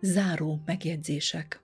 Záró 0.00 0.62
megjegyzések 0.64 1.62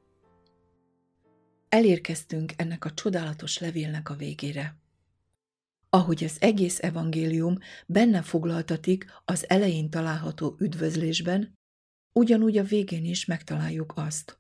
Elérkeztünk 1.69 2.53
ennek 2.57 2.85
a 2.85 2.95
csodálatos 2.95 3.59
levélnek 3.59 4.11
a 4.11 4.15
végére. 4.15 4.79
Ahogy 5.91 6.25
az 6.25 6.37
egész 6.41 6.83
evangélium 6.83 7.59
benne 7.87 8.23
foglaltatik 8.23 9.07
az 9.25 9.49
elején 9.49 9.91
található 9.91 10.57
üdvözlésben, 10.59 11.59
ugyanúgy 12.13 12.59
a 12.59 12.63
végén 12.63 13.05
is 13.05 13.25
megtaláljuk 13.25 13.93
azt. 13.97 14.39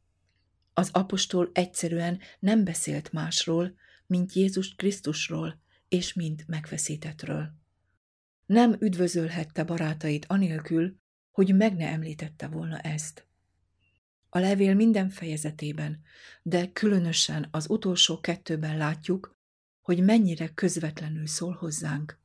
Az 0.72 0.90
apostol 0.92 1.50
egyszerűen 1.52 2.20
nem 2.38 2.64
beszélt 2.64 3.12
másról, 3.12 3.74
mint 4.06 4.33
Jézus 4.33 4.74
Krisztusról 4.74 5.61
és 5.88 6.12
mint 6.12 6.46
megfeszítetről. 6.46 7.52
Nem 8.46 8.77
üdvözölhette 8.80 9.64
barátait 9.64 10.24
anélkül, 10.28 10.96
hogy 11.30 11.56
meg 11.56 11.77
ne 11.77 11.88
említette 11.88 12.46
volna 12.46 12.78
ezt. 12.78 13.27
A 14.36 14.40
levél 14.40 14.74
minden 14.74 15.10
fejezetében, 15.10 16.00
de 16.42 16.72
különösen 16.72 17.48
az 17.50 17.70
utolsó 17.70 18.20
kettőben 18.20 18.77
látjuk, 18.77 19.36
hogy 19.82 20.02
mennyire 20.02 20.48
közvetlenül 20.48 21.27
szól 21.27 21.52
hozzánk. 21.52 22.18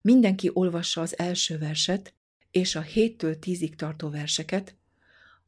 Mindenki 0.00 0.50
olvassa 0.52 1.00
az 1.00 1.18
első 1.18 1.58
verset 1.58 2.14
és 2.50 2.74
a 2.74 2.80
héttől 2.80 3.38
tízig 3.38 3.76
tartó 3.76 4.10
verseket, 4.10 4.76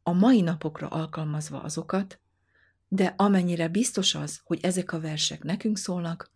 a 0.02 0.12
mai 0.12 0.40
napokra 0.40 0.88
alkalmazva 0.88 1.62
azokat, 1.62 2.20
de 2.88 3.14
amennyire 3.16 3.68
biztos 3.68 4.14
az, 4.14 4.40
hogy 4.44 4.58
ezek 4.62 4.92
a 4.92 5.00
versek 5.00 5.42
nekünk 5.42 5.78
szólnak, 5.78 6.32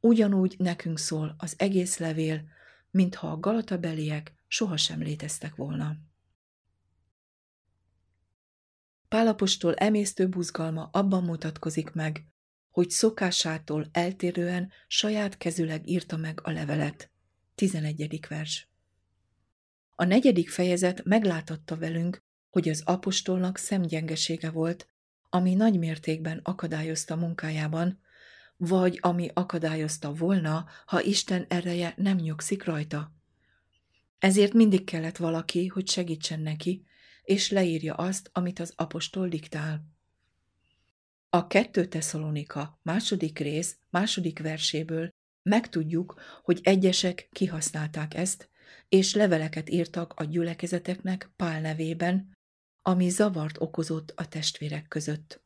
ugyanúgy 0.00 0.54
nekünk 0.58 0.98
szól 0.98 1.34
az 1.38 1.54
egész 1.58 1.98
levél, 1.98 2.44
mintha 2.90 3.30
a 3.30 3.40
galatabeliek 3.40 4.34
sohasem 4.46 5.02
léteztek 5.02 5.54
volna. 5.54 5.96
Pálapostól 9.08 9.74
emésztő 9.74 10.28
buzgalma 10.28 10.88
abban 10.92 11.24
mutatkozik 11.24 11.92
meg, 11.92 12.24
hogy 12.70 12.90
szokásától 12.90 13.88
eltérően 13.92 14.72
saját 14.86 15.36
kezüleg 15.36 15.88
írta 15.88 16.16
meg 16.16 16.40
a 16.42 16.50
levelet. 16.50 17.10
11. 17.54 18.26
vers. 18.28 18.68
A 19.94 20.04
negyedik 20.04 20.50
fejezet 20.50 21.04
meglátatta 21.04 21.76
velünk, 21.76 22.22
hogy 22.50 22.68
az 22.68 22.82
apostolnak 22.84 23.56
szemgyengesége 23.56 24.50
volt, 24.50 24.88
ami 25.30 25.54
nagy 25.54 25.78
mértékben 25.78 26.40
akadályozta 26.42 27.16
munkájában, 27.16 28.00
vagy 28.56 28.98
ami 29.02 29.30
akadályozta 29.34 30.12
volna, 30.12 30.66
ha 30.86 31.02
Isten 31.02 31.46
ereje 31.48 31.94
nem 31.96 32.16
nyugszik 32.16 32.64
rajta. 32.64 33.12
Ezért 34.18 34.52
mindig 34.52 34.84
kellett 34.84 35.16
valaki, 35.16 35.66
hogy 35.66 35.88
segítsen 35.88 36.40
neki, 36.40 36.86
és 37.26 37.50
leírja 37.50 37.94
azt, 37.94 38.30
amit 38.32 38.58
az 38.58 38.72
apostol 38.76 39.28
diktál. 39.28 39.84
A 41.30 41.46
kettő 41.46 41.86
Tesszalonika 41.86 42.78
második 42.82 43.38
rész 43.38 43.76
második 43.90 44.38
verséből 44.38 45.08
megtudjuk, 45.42 46.20
hogy 46.42 46.60
egyesek 46.62 47.28
kihasználták 47.32 48.14
ezt, 48.14 48.50
és 48.88 49.14
leveleket 49.14 49.70
írtak 49.70 50.12
a 50.12 50.24
gyülekezeteknek 50.24 51.30
Pál 51.36 51.60
nevében, 51.60 52.36
ami 52.82 53.08
zavart 53.08 53.56
okozott 53.60 54.12
a 54.16 54.28
testvérek 54.28 54.88
között. 54.88 55.40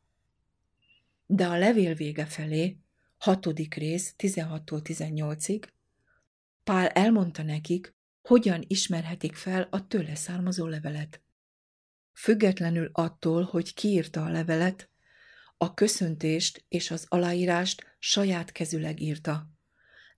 De 1.25 1.47
a 1.47 1.57
levél 1.57 1.93
vége 1.93 2.25
felé, 2.25 2.77
hatodik 3.17 3.73
rész 3.73 4.13
16-tól 4.17 4.81
18-ig, 4.83 5.63
Pál 6.63 6.87
elmondta 6.87 7.43
nekik, 7.43 7.93
hogyan 8.21 8.63
ismerhetik 8.67 9.35
fel 9.35 9.67
a 9.69 9.87
tőle 9.87 10.15
származó 10.15 10.65
levelet. 10.67 11.21
Függetlenül 12.13 12.89
attól, 12.93 13.43
hogy 13.43 13.73
kiírta 13.73 14.23
a 14.23 14.29
levelet, 14.29 14.89
a 15.57 15.73
köszöntést 15.73 16.65
és 16.67 16.91
az 16.91 17.05
aláírást 17.09 17.95
saját 17.99 18.51
kezüleg 18.51 18.99
írta. 18.99 19.49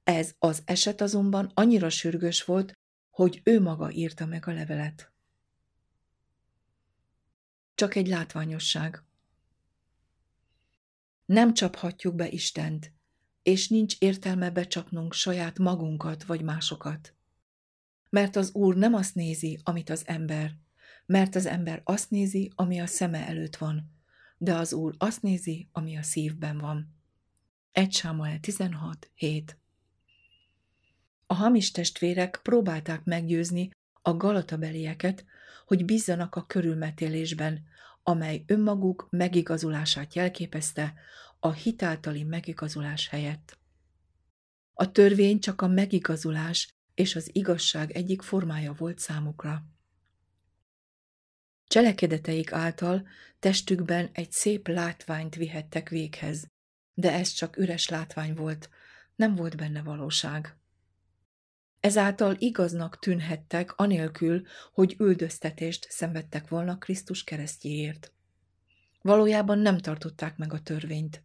Ez 0.04 0.34
az 0.40 0.62
eset 0.66 1.02
azonban 1.02 1.52
annyira 1.54 1.90
sürgős 1.90 2.44
volt, 2.44 2.78
hogy 3.10 3.42
ő 3.44 3.62
maga 3.62 3.92
írta 3.92 4.26
meg 4.26 4.48
a 4.48 4.52
levelet. 4.52 5.12
Csak 7.76 7.96
egy 7.96 8.08
látványosság. 8.08 9.04
Nem 11.26 11.54
csaphatjuk 11.54 12.16
be 12.16 12.30
Istent, 12.30 12.92
és 13.44 13.68
nincs 13.68 13.96
értelme 14.00 14.50
becsapnunk 14.50 15.14
saját 15.14 15.58
magunkat 15.58 16.24
vagy 16.24 16.42
másokat. 16.42 17.14
Mert 18.10 18.36
az 18.36 18.54
Úr 18.54 18.76
nem 18.76 18.94
azt 18.94 19.16
nézi, 19.16 19.60
amit 19.64 19.90
az 19.90 20.04
ember, 20.08 20.56
mert 21.14 21.36
az 21.36 21.46
ember 21.46 21.82
azt 21.84 22.10
nézi, 22.10 22.52
ami 22.56 22.80
a 22.80 22.86
szeme 22.86 23.28
előtt 23.28 23.56
van, 23.56 23.92
de 24.38 24.56
az 24.56 24.74
Úr 24.74 24.96
azt 24.98 25.22
nézi, 25.22 25.70
ami 25.72 25.98
a 25.98 26.04
szívben 26.04 26.58
van. 26.58 26.96
1 27.72 27.92
Sámuel 27.92 28.40
16, 28.40 29.10
7 29.16 29.58
A 31.28 31.34
hamis 31.34 31.72
testvérek 31.72 32.40
próbálták 32.44 33.04
meggyőzni 33.04 33.70
a 34.02 34.14
galatabelieket, 34.14 35.26
hogy 35.66 35.86
bízzanak 35.86 36.36
a 36.36 36.46
körülmetélésben, 36.46 37.64
amely 38.04 38.44
önmaguk 38.48 39.08
megigazulását 39.10 40.14
jelképezte 40.14 40.94
a 41.40 41.52
hitáltali 41.52 42.24
megigazulás 42.24 43.08
helyett. 43.08 43.58
A 44.74 44.92
törvény 44.92 45.40
csak 45.40 45.62
a 45.62 45.68
megigazulás 45.68 46.74
és 46.94 47.16
az 47.16 47.30
igazság 47.36 47.92
egyik 47.92 48.22
formája 48.22 48.74
volt 48.74 49.00
számukra. 49.00 49.64
Cselekedeteik 51.74 52.52
által 52.52 53.08
testükben 53.40 54.10
egy 54.12 54.32
szép 54.32 54.68
látványt 54.68 55.36
vihettek 55.36 55.90
véghez, 55.90 56.48
de 56.94 57.12
ez 57.12 57.30
csak 57.30 57.58
üres 57.58 57.90
látvány 57.90 58.34
volt, 58.34 58.70
nem 59.16 59.36
volt 59.36 59.58
benne 59.58 59.82
valóság. 59.82 60.58
Ezáltal 61.80 62.36
igaznak 62.40 63.00
tűnhettek, 63.00 63.74
anélkül, 63.76 64.46
hogy 64.74 64.96
üldöztetést 65.00 65.88
szenvedtek 65.90 66.48
volna 66.48 66.78
Krisztus 66.78 67.24
keresztjéért. 67.24 68.12
Valójában 69.02 69.60
nem 69.60 69.78
tartották 69.78 70.38
meg 70.38 70.54
a 70.54 70.62
törvényt. 70.62 71.24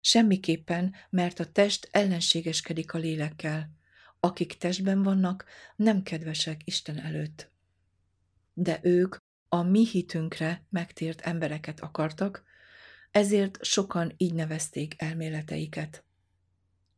Semmiképpen, 0.00 0.94
mert 1.10 1.40
a 1.40 1.52
test 1.52 1.88
ellenségeskedik 1.90 2.94
a 2.94 2.98
lélekkel. 2.98 3.70
Akik 4.20 4.56
testben 4.56 5.02
vannak, 5.02 5.44
nem 5.76 6.02
kedvesek 6.02 6.60
Isten 6.64 6.98
előtt. 6.98 7.50
De 8.52 8.80
ők 8.82 9.22
a 9.54 9.62
mi 9.62 9.86
hitünkre 9.86 10.64
megtért 10.70 11.20
embereket 11.20 11.80
akartak, 11.80 12.42
ezért 13.10 13.64
sokan 13.64 14.14
így 14.16 14.34
nevezték 14.34 14.94
elméleteiket. 14.96 16.04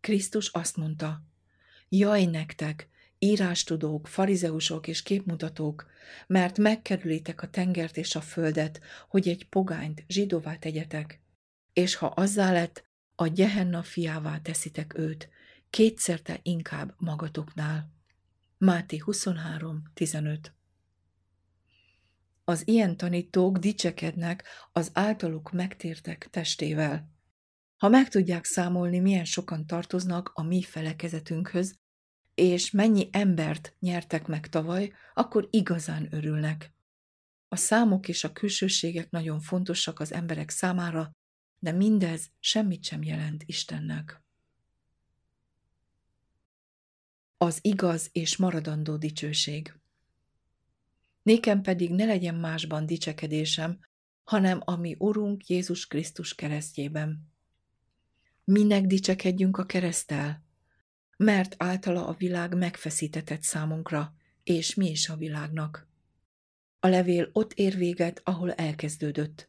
Krisztus 0.01 0.49
azt 0.49 0.77
mondta, 0.77 1.23
Jaj 1.89 2.25
nektek, 2.25 2.89
írástudók, 3.19 4.09
farizeusok 4.09 4.87
és 4.87 5.03
képmutatók, 5.03 5.87
mert 6.27 6.59
megkerülitek 6.59 7.43
a 7.43 7.51
tengert 7.51 7.97
és 7.97 8.15
a 8.15 8.21
földet, 8.21 8.81
hogy 9.09 9.29
egy 9.29 9.49
pogányt 9.49 10.05
zsidóvá 10.09 10.57
tegyetek, 10.57 11.21
és 11.73 11.95
ha 11.95 12.07
azzá 12.07 12.53
lett, 12.53 12.85
a 13.15 13.27
gyehenna 13.27 13.83
fiává 13.83 14.41
teszitek 14.41 14.99
őt, 14.99 15.29
kétszerte 15.71 16.41
inkább 16.43 16.95
magatoknál. 16.99 17.91
Máté 18.59 18.97
23, 18.97 19.83
15 19.95 20.56
az 22.49 22.69
ilyen 22.69 22.97
tanítók 22.97 23.59
dicsekednek 23.59 24.45
az 24.73 24.91
általuk 24.93 25.53
megtértek 25.53 26.29
testével. 26.31 27.11
Ha 27.77 27.89
meg 27.89 28.09
tudják 28.09 28.45
számolni, 28.45 28.99
milyen 28.99 29.25
sokan 29.25 29.67
tartoznak 29.67 30.31
a 30.35 30.43
mi 30.43 30.63
felekezetünkhöz, 30.63 31.79
és 32.35 32.71
mennyi 32.71 33.09
embert 33.13 33.77
nyertek 33.81 34.27
meg 34.27 34.49
tavaly, 34.49 34.93
akkor 35.15 35.49
igazán 35.51 36.09
örülnek. 36.11 36.75
A 37.49 37.57
számok 37.57 38.09
és 38.09 38.25
a 38.25 38.33
külsőségek 38.33 39.11
nagyon 39.11 39.41
fontosak 39.41 40.01
az 40.01 40.13
emberek 40.13 40.51
számára, 40.51 41.11
de 41.59 41.73
mindez 41.73 42.31
semmit 42.41 42.85
sem 42.85 43.03
jelent 43.03 43.43
Istennek. 43.47 44.23
Az 47.37 47.59
igaz 47.63 48.09
és 48.13 48.37
maradandó 48.37 48.97
dicsőség. 48.97 49.75
Nékem 51.27 51.63
pedig 51.63 51.91
ne 51.91 52.05
legyen 52.05 52.35
másban 52.35 52.87
dicsekedésem, 52.87 53.79
hanem 54.25 54.61
ami 54.65 54.97
Urunk 54.99 55.47
Jézus 55.47 55.87
Krisztus 55.87 56.35
keresztjében. 56.35 57.33
Minek 58.45 58.85
dicsekedjünk 58.85 59.57
a 59.57 59.67
keresztel? 59.67 60.45
Mert 61.17 61.55
általa 61.59 62.07
a 62.07 62.13
világ 62.13 62.57
megfeszítetett 62.57 63.43
számunkra, 63.43 64.15
és 64.43 64.75
mi 64.75 64.91
is 64.91 65.09
a 65.09 65.17
világnak. 65.17 65.89
A 66.81 66.87
levél 66.87 67.29
ott 67.33 67.53
ér 67.53 67.77
véget, 67.77 68.21
ahol 68.25 68.53
elkezdődött, 68.53 69.49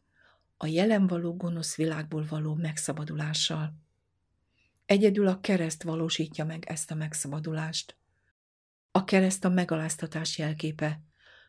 a 0.58 0.66
jelen 0.66 1.08
való 1.08 1.36
gonosz 1.36 1.76
világból 1.76 2.26
való 2.30 2.54
megszabadulással. 2.54 3.74
Egyedül 4.86 5.28
a 5.28 5.40
kereszt 5.40 5.84
valósítja 5.84 6.46
meg 6.46 6.66
ezt 6.66 6.92
a 6.92 6.96
megszabadulást. 6.96 7.98
A 8.92 9.04
kereszt 9.04 9.46
a 9.46 9.50
megaláztatás 9.50 10.38
jelképe, 10.38 11.02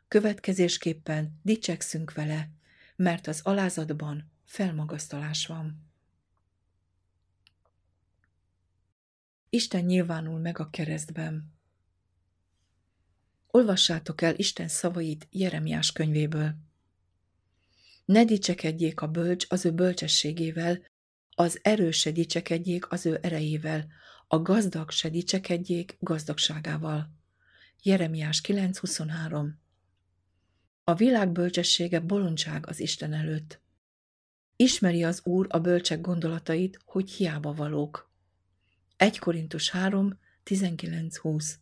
Következésképpen 0.08 1.40
dicsekszünk 1.42 2.12
vele, 2.12 2.50
mert 2.96 3.26
az 3.26 3.40
alázatban 3.42 4.30
felmagasztalás 4.44 5.46
van. 5.46 5.86
Isten 9.50 9.84
nyilvánul 9.84 10.38
meg 10.38 10.58
a 10.58 10.70
keresztben. 10.70 11.52
Olvassátok 13.46 14.22
el 14.22 14.34
Isten 14.36 14.68
szavait 14.68 15.26
Jeremiás 15.30 15.92
könyvéből. 15.92 16.54
Ne 18.04 18.24
dicsekedjék 18.24 19.00
a 19.00 19.06
bölcs 19.06 19.46
az 19.48 19.64
ő 19.64 19.72
bölcsességével, 19.72 20.82
az 21.34 21.58
erős 21.62 21.98
se 21.98 22.10
dicsekedjék 22.10 22.90
az 22.92 23.06
ő 23.06 23.18
erejével, 23.22 23.86
a 24.26 24.38
gazdag 24.42 24.90
se 24.90 25.08
dicsekedjék 25.08 25.96
gazdagságával. 26.00 27.10
Jeremiás 27.82 28.40
9.23 28.40 29.48
A 30.88 30.94
világ 30.94 31.32
bölcsessége 31.32 32.00
bolondság 32.00 32.66
az 32.66 32.80
Isten 32.80 33.12
előtt. 33.12 33.60
Ismeri 34.56 35.04
az 35.04 35.20
Úr 35.24 35.46
a 35.48 35.58
bölcsek 35.58 36.00
gondolatait, 36.00 36.80
hogy 36.84 37.10
hiába 37.10 37.54
valók. 37.54 38.10
1 38.96 39.18
Korintus 39.18 39.70
3, 39.70 40.18
19-20 40.44 41.52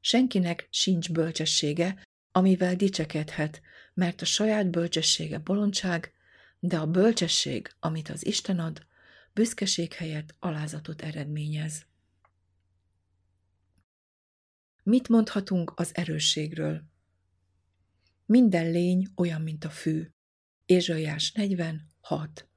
Senkinek 0.00 0.68
sincs 0.70 1.12
bölcsessége, 1.12 2.06
amivel 2.32 2.76
dicsekedhet, 2.76 3.60
mert 3.94 4.22
a 4.22 4.24
saját 4.24 4.70
bölcsessége 4.70 5.38
bolondság, 5.38 6.12
de 6.58 6.78
a 6.78 6.86
bölcsesség, 6.86 7.74
amit 7.80 8.08
az 8.08 8.26
Isten 8.26 8.58
ad, 8.58 8.86
büszkeség 9.32 9.92
helyett 9.92 10.34
alázatot 10.38 11.02
eredményez. 11.02 11.86
Mit 14.82 15.08
mondhatunk 15.08 15.72
az 15.76 15.94
erősségről? 15.94 16.96
Minden 18.28 18.70
lény 18.70 19.06
olyan, 19.16 19.42
mint 19.42 19.64
a 19.64 19.70
fű. 19.70 20.10
Ézsaiás 20.66 21.32
46. 21.32 22.48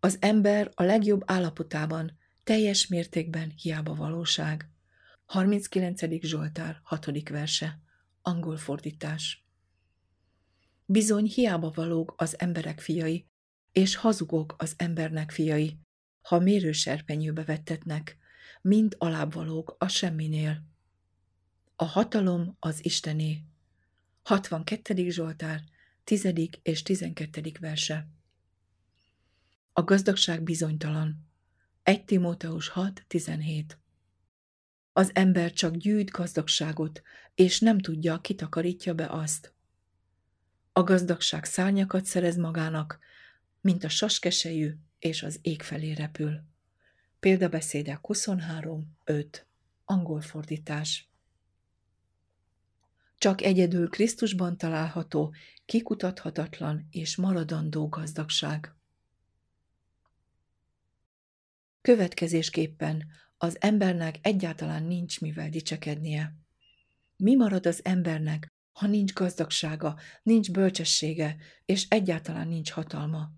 Az 0.00 0.16
ember 0.20 0.70
a 0.74 0.82
legjobb 0.82 1.22
állapotában, 1.24 2.18
teljes 2.44 2.86
mértékben 2.86 3.52
hiába 3.56 3.94
valóság. 3.94 4.70
39. 5.24 6.20
Zsoltár, 6.20 6.80
6. 6.82 7.28
verse. 7.28 7.80
Angol 8.22 8.56
fordítás. 8.56 9.46
Bizony 10.86 11.26
hiába 11.26 11.70
valók 11.74 12.14
az 12.16 12.38
emberek 12.38 12.80
fiai, 12.80 13.28
és 13.72 13.96
hazugok 13.96 14.54
az 14.58 14.74
embernek 14.76 15.30
fiai, 15.30 15.78
ha 16.22 16.38
mérőserpenyőbe 16.38 17.44
vettetnek, 17.44 18.16
mind 18.62 18.94
alábbvalók 18.98 19.76
a 19.78 19.88
semminél. 19.88 20.62
A 21.76 21.84
hatalom 21.84 22.56
az 22.58 22.84
Istené. 22.84 23.44
62. 24.26 25.10
Zsoltár, 25.10 25.62
10. 26.04 26.32
és 26.62 26.82
12. 26.82 27.52
verse. 27.60 28.08
A 29.72 29.82
gazdagság 29.82 30.42
bizonytalan. 30.42 31.28
1 31.82 32.04
Timóteus 32.04 32.68
6, 32.68 33.04
17. 33.06 33.78
Az 34.92 35.10
ember 35.14 35.52
csak 35.52 35.76
gyűjt 35.76 36.10
gazdagságot, 36.10 37.02
és 37.34 37.60
nem 37.60 37.78
tudja, 37.78 38.20
kitakarítja 38.20 38.94
be 38.94 39.06
azt. 39.06 39.54
A 40.72 40.82
gazdagság 40.82 41.44
szárnyakat 41.44 42.04
szerez 42.04 42.36
magának, 42.36 42.98
mint 43.60 43.84
a 43.84 43.88
saskesejű, 43.88 44.74
és 44.98 45.22
az 45.22 45.38
ég 45.42 45.62
felé 45.62 45.92
repül. 45.92 46.42
Példabeszédek 47.20 48.06
23, 48.06 48.96
5. 49.04 49.46
Angol 49.84 50.20
fordítás. 50.20 51.10
Csak 53.18 53.42
egyedül 53.42 53.88
Krisztusban 53.88 54.56
található, 54.56 55.34
kikutathatatlan 55.64 56.86
és 56.90 57.16
maradandó 57.16 57.88
gazdagság. 57.88 58.74
Következésképpen 61.80 63.06
az 63.38 63.56
embernek 63.60 64.16
egyáltalán 64.22 64.82
nincs 64.82 65.20
mivel 65.20 65.48
dicsekednie. 65.48 66.34
Mi 67.16 67.34
marad 67.34 67.66
az 67.66 67.84
embernek, 67.84 68.52
ha 68.72 68.86
nincs 68.86 69.12
gazdagsága, 69.12 69.98
nincs 70.22 70.50
bölcsessége, 70.50 71.36
és 71.64 71.86
egyáltalán 71.88 72.48
nincs 72.48 72.70
hatalma? 72.70 73.30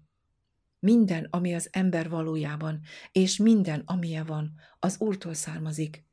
Minden, 0.79 1.27
ami 1.31 1.55
az 1.55 1.69
ember 1.73 2.09
valójában, 2.09 2.81
és 3.13 3.37
minden, 3.37 3.83
amilyen 3.87 4.27
van, 4.27 4.55
az 4.79 5.01
Úrtól 5.01 5.35
származik. 5.35 6.07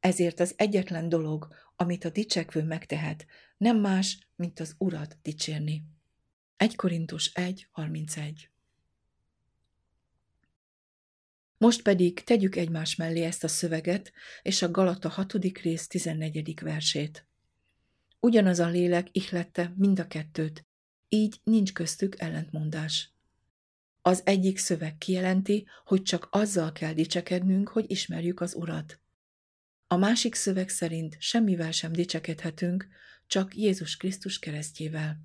Ezért 0.00 0.40
az 0.40 0.54
egyetlen 0.56 1.08
dolog, 1.08 1.48
amit 1.76 2.04
a 2.04 2.10
dicsekvő 2.10 2.62
megtehet, 2.62 3.26
nem 3.56 3.80
más, 3.80 4.28
mint 4.36 4.60
az 4.60 4.74
Urat 4.78 5.18
dicsérni. 5.22 5.84
1 6.56 6.76
Korintus 6.76 7.32
1, 7.34 7.68
31 7.70 8.48
Most 11.58 11.82
pedig 11.82 12.24
tegyük 12.24 12.56
egymás 12.56 12.96
mellé 12.96 13.22
ezt 13.22 13.44
a 13.44 13.48
szöveget 13.48 14.12
és 14.42 14.62
a 14.62 14.70
Galata 14.70 15.08
6. 15.08 15.32
rész 15.62 15.86
14. 15.86 16.60
versét. 16.60 17.26
Ugyanaz 18.20 18.58
a 18.58 18.68
lélek 18.68 19.08
ihlette 19.12 19.72
mind 19.76 19.98
a 19.98 20.06
kettőt, 20.06 20.66
így 21.08 21.40
nincs 21.44 21.72
köztük 21.72 22.20
ellentmondás. 22.20 23.12
Az 24.02 24.22
egyik 24.24 24.58
szöveg 24.58 24.98
kijelenti, 24.98 25.66
hogy 25.84 26.02
csak 26.02 26.28
azzal 26.30 26.72
kell 26.72 26.92
dicsekednünk, 26.92 27.68
hogy 27.68 27.90
ismerjük 27.90 28.40
az 28.40 28.54
Urat. 28.54 29.00
A 29.94 29.96
másik 29.96 30.34
szöveg 30.34 30.68
szerint 30.68 31.16
semmivel 31.18 31.70
sem 31.70 31.92
dicsekedhetünk, 31.92 32.88
csak 33.26 33.56
Jézus 33.56 33.96
Krisztus 33.96 34.38
keresztjével. 34.38 35.20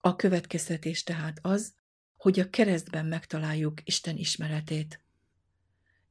A 0.00 0.16
következtetés 0.16 1.02
tehát 1.02 1.38
az, 1.42 1.74
hogy 2.16 2.40
a 2.40 2.50
keresztben 2.50 3.06
megtaláljuk 3.06 3.80
Isten 3.84 4.16
ismeretét. 4.16 5.00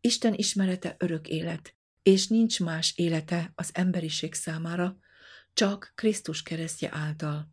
Isten 0.02 0.34
ismerete 0.34 0.96
örök 1.00 1.28
élet, 1.28 1.76
és 2.04 2.28
nincs 2.28 2.60
más 2.60 2.94
élete 2.96 3.52
az 3.56 3.70
emberiség 3.74 4.34
számára, 4.34 4.98
csak 5.54 5.92
Krisztus 5.96 6.44
keresztje 6.44 6.90
által. 6.94 7.52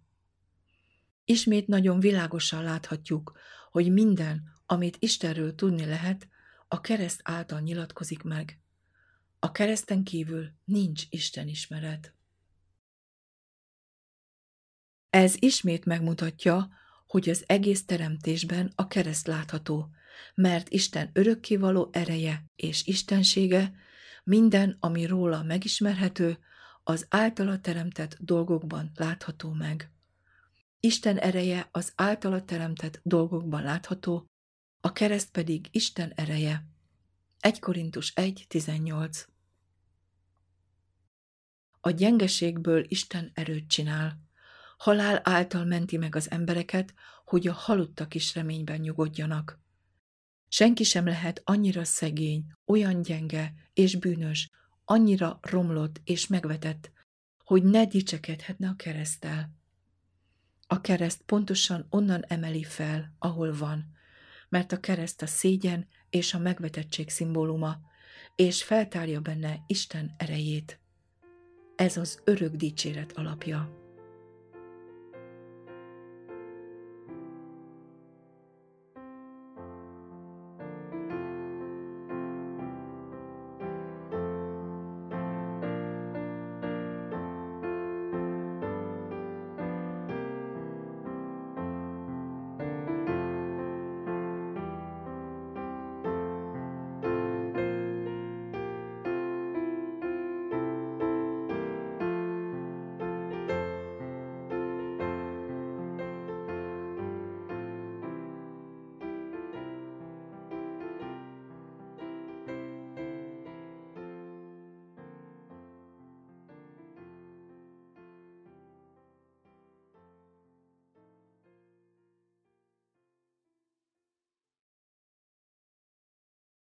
Ismét 1.25 1.67
nagyon 1.67 2.01
világosan 2.01 2.63
láthatjuk, 2.63 3.39
hogy 3.71 3.93
minden, 3.93 4.43
amit 4.67 4.97
Istenről 4.99 5.55
tudni 5.55 5.85
lehet, 5.85 6.29
a 6.69 6.81
kereszt 6.81 7.21
által 7.25 7.61
nyilatkozik 7.61 8.23
meg. 8.23 8.61
A 9.39 9.53
kereszten 9.53 10.03
kívül 10.03 10.51
nincs 10.65 11.03
Isten 11.09 11.49
ismeret. 11.49 12.15
Ez 15.11 15.35
ismét 15.39 15.85
megmutatja, 15.85 16.69
hogy 17.07 17.29
az 17.29 17.45
egész 17.47 17.85
teremtésben 17.85 18.73
a 18.75 18.87
kereszt 18.87 19.27
látható, 19.27 19.91
mert 20.35 20.69
Isten 20.69 21.11
örökkévaló 21.13 21.89
ereje 21.93 22.45
és 22.57 22.87
istensége, 22.87 23.73
minden, 24.25 24.77
ami 24.81 25.07
róla 25.07 25.43
megismerhető, 25.43 26.39
az 26.83 27.07
általa 27.09 27.61
teremtett 27.61 28.17
dolgokban 28.21 28.91
látható 28.95 29.53
meg. 29.53 29.93
Isten 30.81 31.19
ereje 31.19 31.69
az 31.73 31.93
általa 31.97 32.45
teremtett 32.45 33.01
dolgokban 33.03 33.63
látható, 33.63 34.27
a 34.81 34.93
kereszt 34.93 35.31
pedig 35.31 35.69
Isten 35.71 36.13
ereje. 36.15 36.67
1 37.41 37.59
Korintus 37.59 38.13
1.18 38.15 39.25
A 41.81 41.91
gyengeségből 41.91 42.85
Isten 42.89 43.31
erőt 43.35 43.69
csinál. 43.69 44.21
Halál 44.77 45.21
által 45.25 45.65
menti 45.65 45.97
meg 45.97 46.15
az 46.15 46.31
embereket, 46.31 46.95
hogy 47.25 47.49
a 47.49 47.53
halottak 47.53 48.15
is 48.15 48.35
reményben 48.35 48.81
nyugodjanak. 48.81 49.61
Senki 50.49 50.85
sem 50.85 51.07
lehet 51.07 51.43
annyira 51.45 51.85
szegény, 51.85 52.53
olyan 52.67 53.03
gyenge 53.03 53.55
és 53.73 53.97
bűnös, 53.97 54.51
annyira 54.85 55.39
romlott 55.43 56.01
és 56.05 56.27
megvetett, 56.27 56.91
hogy 57.45 57.63
ne 57.63 57.87
dicsekedhetne 57.87 58.69
a 58.69 58.77
keresztel. 58.77 59.53
A 60.67 60.81
kereszt 60.81 61.23
pontosan 61.23 61.87
onnan 61.91 62.25
emeli 62.29 62.65
fel, 62.65 63.15
ahol 63.19 63.57
van, 63.57 63.97
mert 64.49 64.73
a 64.73 64.81
kereszt 64.81 65.23
a 65.23 65.27
szégyen 65.27 65.89
és 66.11 66.35
a 66.35 66.39
megvetettség 66.39 67.11
szimbóluma, 67.11 67.77
és 68.37 68.63
feltárja 68.63 69.21
benne 69.21 69.65
Isten 69.67 70.15
erejét. 70.19 70.79
Ez 71.77 71.97
az 71.97 72.21
örök 72.25 72.55
dicséret 72.55 73.13
alapja. 73.13 73.78